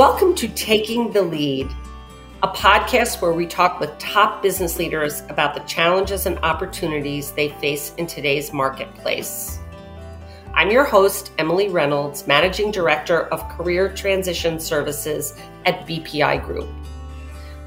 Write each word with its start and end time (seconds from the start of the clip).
Welcome 0.00 0.34
to 0.36 0.48
Taking 0.48 1.12
the 1.12 1.20
Lead, 1.20 1.70
a 2.42 2.48
podcast 2.48 3.20
where 3.20 3.34
we 3.34 3.46
talk 3.46 3.80
with 3.80 3.98
top 3.98 4.42
business 4.42 4.78
leaders 4.78 5.20
about 5.28 5.52
the 5.52 5.60
challenges 5.64 6.24
and 6.24 6.38
opportunities 6.38 7.32
they 7.32 7.50
face 7.60 7.92
in 7.98 8.06
today's 8.06 8.50
marketplace. 8.50 9.58
I'm 10.54 10.70
your 10.70 10.84
host, 10.84 11.32
Emily 11.36 11.68
Reynolds, 11.68 12.26
Managing 12.26 12.70
Director 12.70 13.24
of 13.26 13.46
Career 13.50 13.92
Transition 13.92 14.58
Services 14.58 15.34
at 15.66 15.86
BPI 15.86 16.46
Group. 16.46 16.70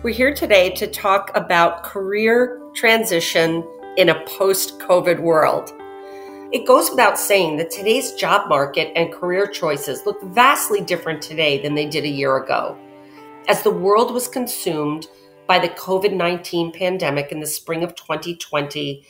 We're 0.01 0.15
here 0.15 0.33
today 0.33 0.71
to 0.71 0.87
talk 0.87 1.29
about 1.35 1.83
career 1.83 2.59
transition 2.73 3.63
in 3.95 4.09
a 4.09 4.25
post 4.25 4.79
COVID 4.79 5.19
world. 5.19 5.71
It 6.53 6.67
goes 6.67 6.91
without 6.91 7.17
saying 7.17 7.57
that 7.57 7.71
today's 7.71 8.13
job 8.13 8.47
market 8.47 8.91
and 8.95 9.11
career 9.11 9.47
choices 9.47 10.05
look 10.05 10.21
vastly 10.21 10.81
different 10.81 11.19
today 11.19 11.59
than 11.59 11.73
they 11.73 11.87
did 11.87 12.03
a 12.03 12.07
year 12.07 12.37
ago. 12.37 12.77
As 13.47 13.63
the 13.63 13.71
world 13.71 14.13
was 14.13 14.27
consumed 14.27 15.07
by 15.47 15.57
the 15.57 15.69
COVID 15.69 16.13
19 16.13 16.71
pandemic 16.71 17.31
in 17.31 17.39
the 17.39 17.47
spring 17.47 17.83
of 17.83 17.95
2020, 17.95 19.03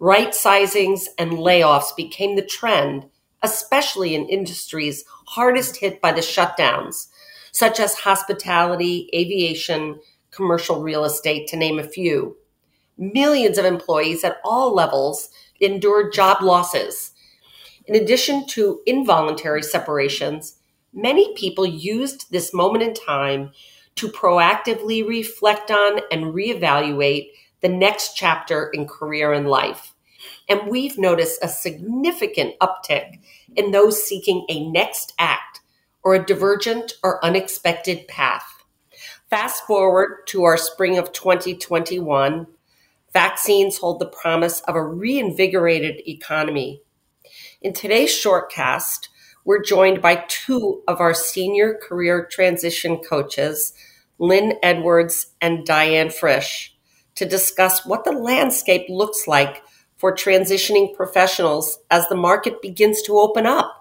right 0.00 0.30
sizings 0.30 1.04
and 1.16 1.30
layoffs 1.34 1.94
became 1.96 2.34
the 2.34 2.44
trend, 2.44 3.06
especially 3.44 4.16
in 4.16 4.28
industries 4.28 5.04
hardest 5.28 5.76
hit 5.76 6.00
by 6.00 6.10
the 6.10 6.20
shutdowns, 6.20 7.06
such 7.52 7.78
as 7.78 7.94
hospitality, 7.94 9.08
aviation, 9.14 10.00
commercial 10.32 10.82
real 10.82 11.04
estate, 11.04 11.46
to 11.46 11.56
name 11.56 11.78
a 11.78 11.84
few. 11.84 12.36
Millions 12.96 13.56
of 13.56 13.64
employees 13.64 14.24
at 14.24 14.38
all 14.42 14.74
levels 14.74 15.28
endured 15.60 16.12
job 16.12 16.42
losses. 16.42 17.12
In 17.86 17.94
addition 17.94 18.46
to 18.48 18.80
involuntary 18.86 19.62
separations, 19.62 20.56
many 20.92 21.34
people 21.34 21.66
used 21.66 22.30
this 22.30 22.52
moment 22.52 22.84
in 22.84 22.94
time 22.94 23.52
to 23.96 24.08
proactively 24.08 25.06
reflect 25.06 25.70
on 25.70 26.00
and 26.12 26.34
reevaluate 26.34 27.30
the 27.60 27.68
next 27.68 28.14
chapter 28.14 28.68
in 28.68 28.86
career 28.86 29.32
and 29.32 29.48
life. 29.48 29.94
And 30.48 30.68
we've 30.68 30.98
noticed 30.98 31.42
a 31.42 31.48
significant 31.48 32.58
uptick 32.60 33.18
in 33.56 33.70
those 33.70 34.02
seeking 34.02 34.44
a 34.48 34.68
next 34.70 35.14
act 35.18 35.60
or 36.02 36.14
a 36.14 36.24
divergent 36.24 36.94
or 37.02 37.24
unexpected 37.24 38.06
path. 38.08 38.64
Fast 39.28 39.66
forward 39.66 40.26
to 40.26 40.44
our 40.44 40.56
spring 40.56 40.96
of 40.96 41.12
2021, 41.12 42.46
vaccines 43.12 43.78
hold 43.78 43.98
the 43.98 44.06
promise 44.06 44.60
of 44.60 44.74
a 44.74 44.84
reinvigorated 44.84 46.08
economy. 46.08 46.82
In 47.60 47.72
today's 47.72 48.10
shortcast, 48.10 49.08
we're 49.44 49.62
joined 49.62 50.02
by 50.02 50.24
two 50.28 50.82
of 50.86 51.00
our 51.00 51.14
senior 51.14 51.74
career 51.74 52.28
transition 52.30 52.98
coaches, 52.98 53.72
Lynn 54.18 54.54
Edwards 54.62 55.28
and 55.40 55.64
Diane 55.64 56.10
Frisch, 56.10 56.76
to 57.14 57.24
discuss 57.24 57.86
what 57.86 58.04
the 58.04 58.12
landscape 58.12 58.86
looks 58.88 59.26
like 59.26 59.62
for 59.96 60.14
transitioning 60.14 60.94
professionals 60.94 61.78
as 61.90 62.08
the 62.08 62.14
market 62.14 62.62
begins 62.62 63.02
to 63.02 63.18
open 63.18 63.46
up. 63.46 63.74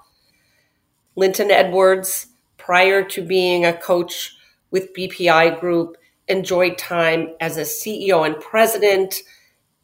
Linton 1.16 1.52
Edwards, 1.52 2.28
prior 2.58 3.04
to 3.04 3.22
being 3.22 3.66
a 3.66 3.78
coach 3.78 4.36
with 4.72 4.94
BPI 4.94 5.60
Group, 5.60 5.98
enjoyed 6.28 6.78
time 6.78 7.30
as 7.40 7.58
a 7.58 7.62
CEO 7.62 8.26
and 8.26 8.40
president 8.40 9.16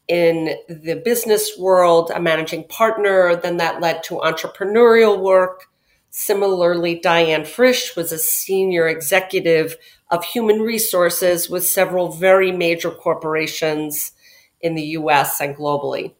in 0.08 0.56
the 0.68 1.00
business 1.04 1.56
world, 1.58 2.10
a 2.14 2.20
managing 2.20 2.64
partner. 2.64 3.36
Then 3.36 3.56
that 3.58 3.80
led 3.80 4.02
to 4.04 4.16
entrepreneurial 4.16 5.20
work. 5.20 5.66
Similarly, 6.10 7.00
Diane 7.00 7.44
Frisch 7.44 7.96
was 7.96 8.12
a 8.12 8.18
senior 8.18 8.86
executive 8.86 9.76
of 10.10 10.24
human 10.24 10.60
resources 10.60 11.48
with 11.48 11.66
several 11.66 12.12
very 12.12 12.52
major 12.52 12.90
corporations 12.90 14.12
in 14.60 14.74
the 14.74 14.82
US 14.98 15.40
and 15.40 15.56
globally. 15.56 16.14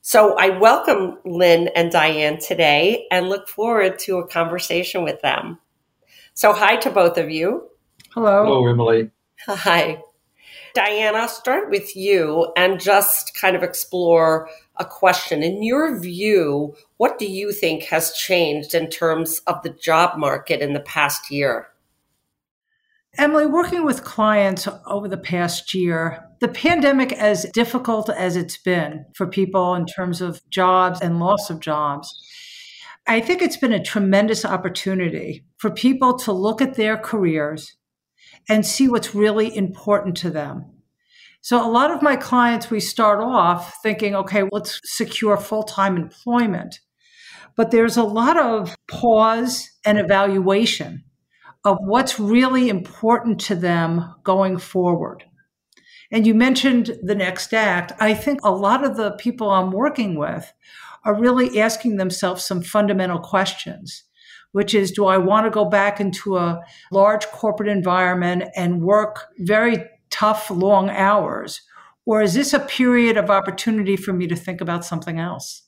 So 0.00 0.36
I 0.38 0.50
welcome 0.50 1.18
Lynn 1.24 1.68
and 1.74 1.90
Diane 1.90 2.38
today 2.38 3.06
and 3.10 3.28
look 3.28 3.48
forward 3.48 3.98
to 4.00 4.18
a 4.18 4.28
conversation 4.28 5.02
with 5.02 5.20
them. 5.20 5.58
So, 6.32 6.52
hi 6.52 6.76
to 6.76 6.90
both 6.90 7.16
of 7.18 7.30
you. 7.30 7.68
Hello. 8.12 8.44
Hello, 8.44 8.66
Emily. 8.68 9.10
Hi. 9.44 10.02
Diane, 10.74 11.14
I'll 11.14 11.28
start 11.28 11.70
with 11.70 11.96
you 11.96 12.52
and 12.56 12.80
just 12.80 13.38
kind 13.40 13.56
of 13.56 13.62
explore 13.62 14.48
a 14.76 14.84
question. 14.84 15.42
In 15.42 15.62
your 15.62 15.98
view, 15.98 16.74
what 16.98 17.18
do 17.18 17.26
you 17.26 17.52
think 17.52 17.84
has 17.84 18.12
changed 18.12 18.74
in 18.74 18.90
terms 18.90 19.40
of 19.46 19.62
the 19.62 19.70
job 19.70 20.18
market 20.18 20.60
in 20.60 20.74
the 20.74 20.80
past 20.80 21.30
year? 21.30 21.68
Emily, 23.18 23.46
working 23.46 23.84
with 23.84 24.04
clients 24.04 24.68
over 24.86 25.08
the 25.08 25.16
past 25.16 25.72
year, 25.72 26.22
the 26.40 26.48
pandemic, 26.48 27.12
as 27.14 27.46
difficult 27.54 28.10
as 28.10 28.36
it's 28.36 28.58
been 28.58 29.06
for 29.14 29.26
people 29.26 29.74
in 29.74 29.86
terms 29.86 30.20
of 30.20 30.42
jobs 30.50 31.00
and 31.00 31.18
loss 31.18 31.48
of 31.48 31.60
jobs, 31.60 32.12
I 33.06 33.20
think 33.20 33.40
it's 33.40 33.56
been 33.56 33.72
a 33.72 33.82
tremendous 33.82 34.44
opportunity 34.44 35.46
for 35.56 35.70
people 35.70 36.18
to 36.18 36.32
look 36.32 36.60
at 36.60 36.74
their 36.74 36.98
careers 36.98 37.76
and 38.48 38.64
see 38.64 38.88
what's 38.88 39.14
really 39.14 39.54
important 39.56 40.16
to 40.18 40.30
them. 40.30 40.64
So, 41.40 41.64
a 41.64 41.70
lot 41.70 41.90
of 41.90 42.02
my 42.02 42.16
clients, 42.16 42.70
we 42.70 42.80
start 42.80 43.20
off 43.20 43.80
thinking, 43.82 44.14
okay, 44.16 44.44
let's 44.50 44.80
secure 44.84 45.36
full 45.36 45.62
time 45.62 45.96
employment. 45.96 46.80
But 47.56 47.70
there's 47.70 47.96
a 47.96 48.02
lot 48.02 48.36
of 48.36 48.76
pause 48.88 49.70
and 49.84 49.98
evaluation 49.98 51.04
of 51.64 51.78
what's 51.80 52.20
really 52.20 52.68
important 52.68 53.40
to 53.40 53.54
them 53.54 54.14
going 54.22 54.58
forward. 54.58 55.24
And 56.12 56.26
you 56.26 56.34
mentioned 56.34 56.96
the 57.02 57.14
next 57.14 57.52
act. 57.52 57.92
I 57.98 58.14
think 58.14 58.40
a 58.42 58.50
lot 58.50 58.84
of 58.84 58.96
the 58.96 59.12
people 59.12 59.50
I'm 59.50 59.72
working 59.72 60.18
with 60.18 60.52
are 61.04 61.14
really 61.14 61.60
asking 61.60 61.96
themselves 61.96 62.44
some 62.44 62.62
fundamental 62.62 63.18
questions 63.18 64.04
which 64.52 64.74
is 64.74 64.90
do 64.90 65.06
I 65.06 65.18
want 65.18 65.46
to 65.46 65.50
go 65.50 65.64
back 65.64 66.00
into 66.00 66.36
a 66.36 66.60
large 66.90 67.26
corporate 67.26 67.68
environment 67.68 68.44
and 68.54 68.82
work 68.82 69.26
very 69.38 69.84
tough, 70.10 70.50
long 70.50 70.90
hours? 70.90 71.60
Or 72.04 72.22
is 72.22 72.34
this 72.34 72.54
a 72.54 72.60
period 72.60 73.16
of 73.16 73.30
opportunity 73.30 73.96
for 73.96 74.12
me 74.12 74.26
to 74.28 74.36
think 74.36 74.60
about 74.60 74.84
something 74.84 75.18
else? 75.18 75.62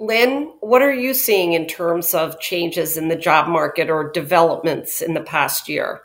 Lynn, 0.00 0.52
what 0.60 0.82
are 0.82 0.92
you 0.92 1.14
seeing 1.14 1.52
in 1.52 1.66
terms 1.66 2.14
of 2.14 2.40
changes 2.40 2.96
in 2.96 3.08
the 3.08 3.16
job 3.16 3.48
market 3.48 3.90
or 3.90 4.10
developments 4.10 5.00
in 5.00 5.14
the 5.14 5.20
past 5.20 5.68
year? 5.68 6.02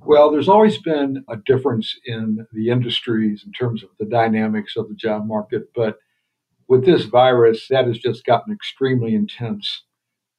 Well, 0.00 0.30
there's 0.30 0.48
always 0.48 0.78
been 0.78 1.24
a 1.28 1.36
difference 1.36 1.96
in 2.04 2.46
the 2.52 2.70
industries 2.70 3.44
in 3.44 3.52
terms 3.52 3.82
of 3.82 3.90
the 3.98 4.04
dynamics 4.04 4.76
of 4.76 4.88
the 4.88 4.94
job 4.94 5.26
market, 5.26 5.70
but 5.74 5.98
with 6.68 6.84
this 6.84 7.04
virus, 7.04 7.68
that 7.70 7.86
has 7.86 7.98
just 7.98 8.24
gotten 8.24 8.52
extremely 8.52 9.14
intense 9.14 9.84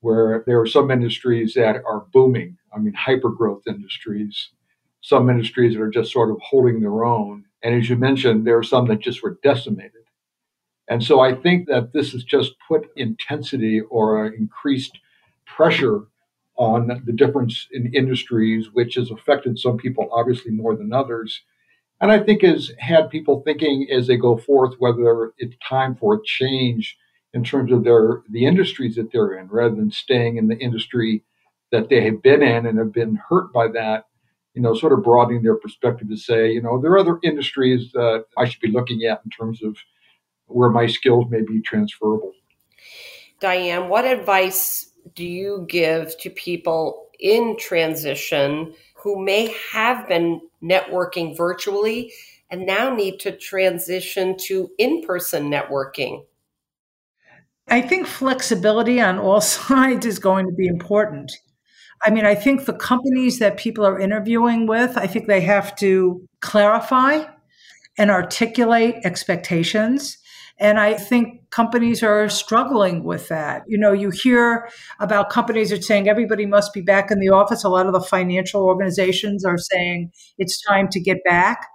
where 0.02 0.44
there 0.46 0.60
are 0.60 0.68
some 0.68 0.92
industries 0.92 1.54
that 1.56 1.78
are 1.86 2.06
booming. 2.14 2.58
I 2.74 2.80
mean, 2.80 2.94
hyper 2.94 3.30
growth 3.30 3.64
industries, 3.68 4.50
some 5.02 5.30
industries 5.30 5.74
that 5.74 5.82
are 5.82 5.90
just 5.90 6.12
sort 6.12 6.30
of 6.30 6.38
holding 6.42 6.82
their 6.82 7.06
own. 7.06 7.46
And 7.64 7.76
as 7.76 7.90
you 7.90 7.96
mentioned, 7.96 8.46
there 8.46 8.58
are 8.58 8.64
some 8.64 8.88
that 8.88 9.00
just 9.00 9.24
were 9.24 9.40
decimated. 9.44 9.92
And 10.88 11.04
so 11.04 11.20
I 11.20 11.34
think 11.36 11.68
that 11.68 11.92
this 11.94 12.12
has 12.12 12.24
just 12.24 12.54
put 12.68 12.90
intensity 12.96 13.82
or 13.82 14.28
increased 14.28 15.00
pressure 15.46 16.04
on 16.58 17.04
the 17.06 17.12
difference 17.12 17.68
in 17.72 17.94
industries, 17.94 18.68
which 18.74 18.96
has 18.96 19.12
affected 19.12 19.60
some 19.60 19.78
people 19.78 20.10
obviously 20.12 20.52
more 20.52 20.76
than 20.76 20.94
others. 20.94 21.42
And 22.00 22.12
I 22.12 22.20
think 22.20 22.42
has 22.42 22.72
had 22.78 23.10
people 23.10 23.42
thinking 23.42 23.88
as 23.92 24.08
they 24.08 24.18
go 24.18 24.38
forth 24.38 24.76
whether 24.80 25.34
it's 25.38 25.56
time 25.68 25.96
for 25.96 26.16
a 26.16 26.24
change 26.24 26.98
in 27.38 27.44
terms 27.44 27.72
of 27.72 27.84
their 27.84 28.24
the 28.30 28.46
industries 28.46 28.96
that 28.96 29.12
they're 29.12 29.34
in, 29.38 29.48
rather 29.48 29.76
than 29.76 29.92
staying 29.92 30.38
in 30.38 30.48
the 30.48 30.58
industry 30.58 31.24
that 31.72 31.88
they 31.88 32.04
have 32.04 32.24
been 32.24 32.42
in 32.42 32.66
and 32.66 32.80
have 32.80 32.92
been 32.92 33.20
hurt 33.30 33.54
by 33.54 33.68
that. 33.68 34.06
You 34.56 34.64
know, 34.64 34.74
sort 34.74 34.94
of 34.94 35.04
broadening 35.04 35.44
their 35.44 35.56
perspective 35.56 36.10
to 36.10 36.18
say, 36.18 36.52
you 36.52 36.64
know, 36.64 36.82
there 36.82 36.92
are 36.94 36.98
other 36.98 37.20
industries 37.22 37.92
that 37.94 38.26
I 38.36 38.46
should 38.46 38.60
be 38.60 38.72
looking 38.72 39.04
at 39.04 39.22
in 39.24 39.30
terms 39.30 39.62
of 39.62 39.78
where 40.48 40.72
my 40.72 40.88
skills 40.88 41.26
may 41.30 41.42
be 41.42 41.62
transferable. 41.62 42.32
Diane, 43.40 43.88
what 43.88 44.06
advice 44.06 44.92
do 45.14 45.24
you 45.24 45.68
give 45.70 46.18
to 46.22 46.32
people 46.32 47.10
in 47.20 47.56
transition 47.60 48.74
who 48.96 49.24
may 49.24 49.54
have 49.72 50.08
been 50.08 50.42
networking 50.64 51.38
virtually 51.38 52.12
and 52.50 52.66
now 52.66 52.92
need 52.92 53.20
to 53.20 53.38
transition 53.38 54.36
to 54.48 54.72
in 54.80 55.04
person 55.04 55.52
networking? 55.52 56.26
I 57.68 57.82
think 57.82 58.08
flexibility 58.08 59.02
on 59.02 59.20
all 59.20 59.42
sides 59.60 60.06
is 60.06 60.20
going 60.20 60.46
to 60.48 60.54
be 60.54 60.68
important. 60.68 61.32
I 62.06 62.12
mean, 62.12 62.26
I 62.26 62.36
think 62.36 62.66
the 62.66 62.74
companies 62.74 63.40
that 63.40 63.58
people 63.58 63.86
are 63.86 64.00
interviewing 64.00 64.68
with, 64.68 64.98
I 64.98 65.08
think 65.08 65.28
they 65.28 65.42
have 65.42 65.76
to 65.78 66.28
clarify 66.42 67.26
and 67.98 68.12
articulate 68.12 68.96
expectations 69.06 70.18
And 70.60 70.80
I 70.80 70.96
think 70.96 71.50
companies 71.52 72.04
are 72.04 72.30
struggling 72.30 73.04
with 73.04 73.30
that. 73.30 73.64
You 73.68 73.78
know, 73.78 73.94
you 73.94 74.12
hear 74.12 74.70
about 75.00 75.30
companies 75.30 75.72
are 75.74 75.82
saying 75.82 76.10
everybody 76.10 76.46
must 76.48 76.74
be 76.74 76.82
back 76.82 77.12
in 77.12 77.20
the 77.20 77.30
office. 77.30 77.64
A 77.64 77.70
lot 77.70 77.88
of 77.88 77.94
the 77.94 78.02
financial 78.02 78.64
organizations 78.64 79.46
are 79.46 79.58
saying 79.58 80.12
it's 80.38 80.62
time 80.64 80.90
to 80.92 81.00
get 81.00 81.20
back. 81.26 81.68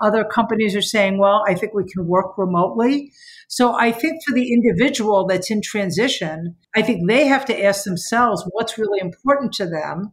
Other 0.00 0.24
companies 0.24 0.76
are 0.76 0.82
saying, 0.82 1.18
well, 1.18 1.42
I 1.46 1.54
think 1.54 1.74
we 1.74 1.84
can 1.84 2.06
work 2.06 2.38
remotely. 2.38 3.12
So 3.48 3.74
I 3.74 3.90
think 3.90 4.22
for 4.26 4.34
the 4.34 4.52
individual 4.52 5.26
that's 5.26 5.50
in 5.50 5.60
transition, 5.62 6.56
I 6.76 6.82
think 6.82 7.08
they 7.08 7.26
have 7.26 7.44
to 7.46 7.64
ask 7.64 7.84
themselves 7.84 8.44
what's 8.50 8.78
really 8.78 9.00
important 9.00 9.52
to 9.54 9.66
them 9.66 10.12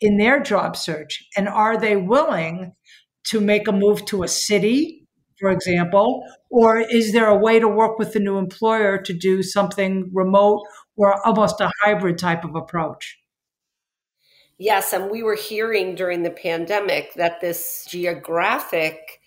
in 0.00 0.18
their 0.18 0.40
job 0.40 0.76
search. 0.76 1.24
And 1.36 1.48
are 1.48 1.78
they 1.78 1.96
willing 1.96 2.72
to 3.24 3.40
make 3.40 3.66
a 3.68 3.72
move 3.72 4.04
to 4.06 4.22
a 4.22 4.28
city, 4.28 5.06
for 5.40 5.50
example? 5.50 6.22
Or 6.50 6.78
is 6.78 7.12
there 7.12 7.28
a 7.28 7.38
way 7.38 7.58
to 7.58 7.68
work 7.68 7.98
with 7.98 8.12
the 8.12 8.20
new 8.20 8.36
employer 8.36 8.98
to 8.98 9.12
do 9.12 9.42
something 9.42 10.10
remote 10.12 10.60
or 10.96 11.26
almost 11.26 11.60
a 11.60 11.70
hybrid 11.82 12.18
type 12.18 12.44
of 12.44 12.54
approach? 12.54 13.18
Yes, 14.58 14.92
and 14.92 15.10
we 15.10 15.22
were 15.22 15.34
hearing 15.34 15.94
during 15.94 16.22
the 16.22 16.30
pandemic 16.30 17.12
that 17.14 17.40
this 17.40 17.86
geographic 17.88 19.20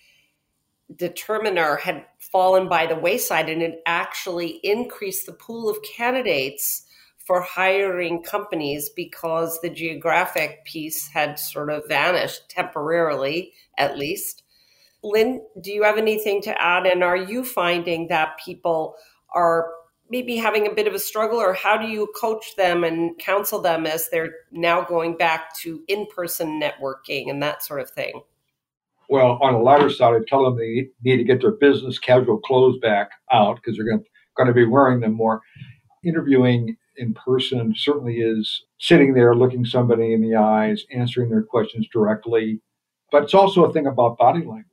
determiner 0.96 1.76
had 1.76 2.04
fallen 2.18 2.68
by 2.68 2.86
the 2.86 2.96
wayside 2.96 3.48
and 3.48 3.62
it 3.62 3.80
actually 3.86 4.58
increased 4.64 5.26
the 5.26 5.32
pool 5.32 5.70
of 5.70 5.78
candidates 5.96 6.84
for 7.24 7.42
hiring 7.42 8.24
companies 8.24 8.88
because 8.88 9.60
the 9.60 9.70
geographic 9.70 10.64
piece 10.64 11.06
had 11.06 11.38
sort 11.38 11.70
of 11.70 11.86
vanished 11.86 12.48
temporarily, 12.48 13.52
at 13.78 13.96
least. 13.96 14.42
Lynn, 15.04 15.40
do 15.60 15.70
you 15.70 15.84
have 15.84 15.96
anything 15.96 16.42
to 16.42 16.60
add? 16.60 16.86
And 16.86 17.04
are 17.04 17.16
you 17.16 17.44
finding 17.44 18.08
that 18.08 18.40
people 18.44 18.96
are 19.32 19.70
maybe 20.10 20.36
having 20.36 20.66
a 20.66 20.74
bit 20.74 20.86
of 20.86 20.94
a 20.94 20.98
struggle, 20.98 21.38
or 21.38 21.54
how 21.54 21.76
do 21.78 21.86
you 21.86 22.08
coach 22.20 22.56
them 22.56 22.84
and 22.84 23.16
counsel 23.18 23.60
them 23.60 23.86
as 23.86 24.08
they're 24.08 24.34
now 24.50 24.82
going 24.82 25.16
back 25.16 25.56
to 25.60 25.82
in 25.88 26.06
person 26.06 26.60
networking 26.60 27.30
and 27.30 27.42
that 27.42 27.62
sort 27.62 27.80
of 27.80 27.90
thing? 27.90 28.20
Well, 29.08 29.38
on 29.40 29.54
the 29.54 29.60
lighter 29.60 29.90
side, 29.90 30.14
I 30.14 30.18
tell 30.26 30.44
them 30.44 30.56
they 30.56 30.88
need 31.02 31.16
to 31.16 31.24
get 31.24 31.40
their 31.40 31.52
business 31.52 31.98
casual 31.98 32.38
clothes 32.38 32.78
back 32.80 33.10
out 33.32 33.56
because 33.56 33.76
they're 33.76 33.86
going 33.86 34.00
to, 34.00 34.06
going 34.36 34.48
to 34.48 34.54
be 34.54 34.66
wearing 34.66 35.00
them 35.00 35.14
more. 35.14 35.40
Interviewing 36.04 36.76
in 36.96 37.14
person 37.14 37.74
certainly 37.76 38.18
is 38.18 38.64
sitting 38.78 39.14
there 39.14 39.34
looking 39.34 39.64
somebody 39.64 40.12
in 40.12 40.20
the 40.20 40.36
eyes, 40.36 40.84
answering 40.92 41.30
their 41.30 41.42
questions 41.42 41.88
directly. 41.92 42.60
But 43.10 43.24
it's 43.24 43.34
also 43.34 43.64
a 43.64 43.72
thing 43.72 43.86
about 43.86 44.18
body 44.18 44.40
language 44.40 44.66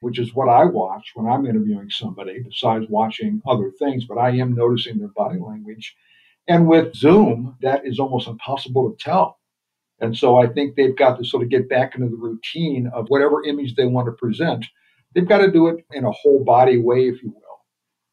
which 0.00 0.18
is 0.18 0.34
what 0.34 0.48
I 0.48 0.64
watch 0.64 1.12
when 1.14 1.26
I'm 1.26 1.46
interviewing 1.46 1.90
somebody, 1.90 2.42
besides 2.42 2.86
watching 2.88 3.42
other 3.46 3.70
things, 3.78 4.04
but 4.04 4.18
I 4.18 4.30
am 4.30 4.54
noticing 4.54 4.98
their 4.98 5.08
body 5.08 5.38
language. 5.38 5.94
And 6.48 6.68
with 6.68 6.94
Zoom, 6.94 7.56
that 7.62 7.86
is 7.86 7.98
almost 7.98 8.28
impossible 8.28 8.90
to 8.90 8.96
tell. 9.02 9.38
And 10.00 10.16
so 10.16 10.36
I 10.36 10.46
think 10.46 10.76
they've 10.76 10.96
got 10.96 11.18
to 11.18 11.24
sort 11.24 11.42
of 11.42 11.48
get 11.48 11.68
back 11.68 11.94
into 11.94 12.08
the 12.08 12.16
routine 12.16 12.90
of 12.94 13.08
whatever 13.08 13.44
image 13.44 13.74
they 13.74 13.86
want 13.86 14.06
to 14.06 14.12
present. 14.12 14.66
They've 15.14 15.26
got 15.26 15.38
to 15.38 15.50
do 15.50 15.68
it 15.68 15.84
in 15.92 16.04
a 16.04 16.12
whole 16.12 16.44
body 16.44 16.78
way, 16.78 17.08
if 17.08 17.22
you 17.22 17.30
will, 17.30 17.64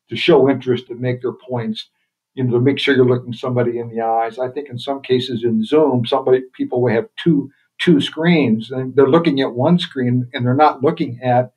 to 0.09 0.15
show 0.15 0.49
interest, 0.49 0.87
to 0.87 0.95
make 0.95 1.21
their 1.21 1.33
points, 1.33 1.89
you 2.35 2.45
know, 2.45 2.53
to 2.53 2.61
make 2.61 2.79
sure 2.79 2.95
you're 2.95 3.05
looking 3.05 3.33
somebody 3.33 3.79
in 3.79 3.89
the 3.89 4.01
eyes. 4.01 4.39
I 4.39 4.49
think 4.49 4.69
in 4.69 4.79
some 4.79 5.01
cases 5.01 5.43
in 5.43 5.63
Zoom, 5.65 6.05
somebody 6.05 6.43
people 6.55 6.81
will 6.81 6.93
have 6.93 7.09
two 7.21 7.51
two 7.79 7.99
screens 7.99 8.71
and 8.71 8.95
they're 8.95 9.07
looking 9.09 9.41
at 9.41 9.53
one 9.53 9.77
screen 9.77 10.29
and 10.33 10.45
they're 10.45 10.53
not 10.53 10.83
looking 10.83 11.19
at 11.21 11.51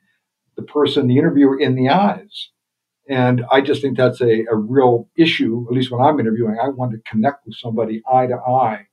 the 0.56 0.62
person, 0.62 1.06
the 1.06 1.18
interviewer, 1.18 1.58
in 1.58 1.74
the 1.74 1.88
eyes. 1.88 2.50
And 3.08 3.44
I 3.50 3.60
just 3.60 3.82
think 3.82 3.96
that's 3.96 4.20
a, 4.20 4.44
a 4.50 4.56
real 4.56 5.08
issue, 5.16 5.64
at 5.68 5.74
least 5.74 5.90
when 5.90 6.02
I'm 6.02 6.18
interviewing. 6.18 6.58
I 6.60 6.68
want 6.68 6.92
to 6.92 7.10
connect 7.10 7.46
with 7.46 7.56
somebody 7.56 8.02
eye 8.12 8.26
to 8.26 8.36
eye, 8.36 8.86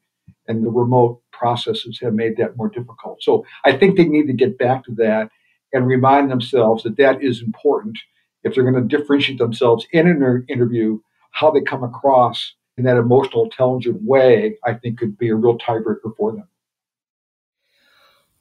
and 0.47 0.63
the 0.63 0.69
remote 0.69 1.21
processes 1.31 1.99
have 2.01 2.13
made 2.13 2.37
that 2.37 2.55
more 2.55 2.69
difficult. 2.69 3.23
So 3.23 3.45
I 3.65 3.75
think 3.75 3.97
they 3.97 4.05
need 4.05 4.27
to 4.27 4.33
get 4.33 4.57
back 4.57 4.85
to 4.85 4.95
that 4.95 5.29
and 5.73 5.87
remind 5.87 6.29
themselves 6.29 6.83
that 6.83 6.97
that 6.97 7.23
is 7.23 7.41
important 7.41 7.97
if 8.43 8.53
they're 8.53 8.69
going 8.69 8.87
to 8.87 8.97
differentiate 8.97 9.39
themselves 9.39 9.87
in 9.91 10.07
an 10.07 10.45
interview, 10.47 10.99
how 11.31 11.49
they 11.49 11.61
come 11.61 11.83
across 11.83 12.53
in 12.77 12.83
that 12.83 12.97
emotional, 12.97 13.45
intelligent 13.45 14.01
way, 14.03 14.57
I 14.65 14.73
think 14.73 14.99
could 14.99 15.17
be 15.17 15.29
a 15.29 15.35
real 15.35 15.57
tiebreaker 15.57 16.15
for 16.17 16.31
them. 16.31 16.47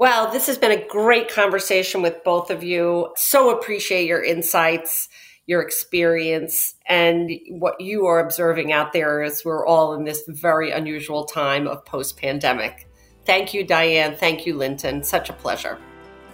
Well, 0.03 0.31
this 0.33 0.49
has 0.49 0.59
been 0.59 0.73
a 0.73 0.85
great 0.89 1.29
conversation 1.29 2.03
with 2.03 2.25
both 2.25 2.51
of 2.51 2.65
you. 2.65 3.13
So 3.15 3.57
appreciate 3.57 4.09
your 4.09 4.21
insights, 4.21 5.09
your 5.47 5.63
experience, 5.63 6.75
and 6.87 7.31
what 7.51 7.81
you 7.81 8.07
are 8.07 8.19
observing 8.19 8.73
out 8.73 8.93
there 8.93 9.23
as 9.23 9.45
we're 9.45 9.65
all 9.65 9.95
in 9.95 10.03
this 10.03 10.25
very 10.27 10.73
unusual 10.73 11.25
time 11.25 11.69
of 11.69 11.85
post 11.85 12.17
pandemic. 12.17 12.89
Thank 13.27 13.55
you, 13.55 13.63
Diane. 13.63 14.17
Thank 14.17 14.45
you, 14.45 14.57
Linton. 14.57 15.05
Such 15.05 15.31
a 15.31 15.35
pleasure. 15.35 15.79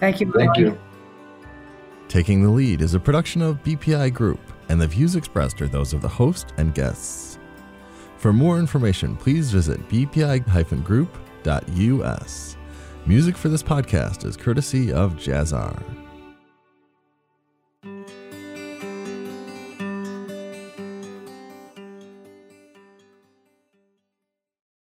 Thank 0.01 0.23
you. 0.23 0.33
Thank 0.33 0.57
you. 0.57 0.81
Taking 2.09 2.43
the 2.43 2.49
Lead 2.49 2.81
is 2.81 2.95
a 2.95 3.01
production 3.01 3.43
of 3.43 3.63
BPI 3.65 4.15
Group, 4.15 4.41
and 4.71 4.81
the 4.81 4.87
views 4.87 5.15
expressed 5.15 5.61
are 5.61 5.69
those 5.69 5.93
of 5.93 6.01
the 6.01 6.09
host 6.09 6.55
and 6.57 6.75
guests. 6.75 7.39
For 8.17 8.33
more 8.33 8.59
information, 8.59 9.15
please 9.15 9.53
visit 9.53 9.87
bpi-group.us. 9.91 12.55
Music 13.09 13.39
for 13.39 13.49
this 13.49 13.63
podcast 13.63 14.27
is 14.27 14.37
courtesy 14.37 14.93
of 14.93 15.15
Jazzar. 15.15 15.98